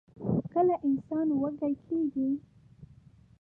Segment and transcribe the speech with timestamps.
[0.53, 2.29] کله انسان وږۍ کيږي؟